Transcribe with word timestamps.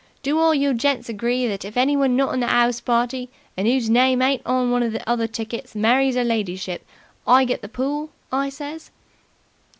Do 0.23 0.39
all 0.39 0.55
you 0.55 0.73
gents 0.73 1.09
agree 1.09 1.45
that 1.45 1.63
if 1.63 1.77
anyone 1.77 2.15
not 2.15 2.33
in 2.33 2.39
the 2.39 2.47
'ouse 2.51 2.81
party 2.81 3.29
and 3.55 3.67
'oo's 3.67 3.87
name 3.87 4.19
ain't 4.23 4.41
on 4.47 4.71
one 4.71 4.81
of 4.81 4.93
the 4.93 5.07
other 5.07 5.27
tickets 5.27 5.75
marries 5.75 6.17
'er 6.17 6.23
lidyship, 6.23 6.81
I 7.27 7.45
get 7.45 7.61
the 7.61 7.69
pool?' 7.69 8.09
I 8.31 8.49
says. 8.49 8.89